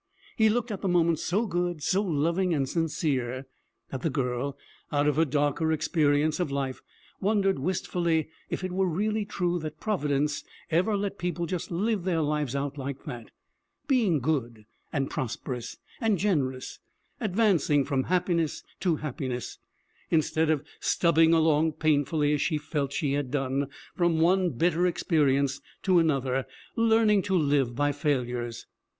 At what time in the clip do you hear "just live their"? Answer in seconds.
11.45-12.23